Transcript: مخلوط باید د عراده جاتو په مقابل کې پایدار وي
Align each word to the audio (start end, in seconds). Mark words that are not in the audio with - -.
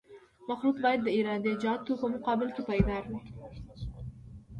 مخلوط 0.49 0.75
باید 0.83 0.99
د 1.03 1.07
عراده 1.17 1.53
جاتو 1.63 1.93
په 2.01 2.07
مقابل 2.13 2.49
کې 2.55 2.61
پایدار 2.69 3.03
وي 3.11 3.19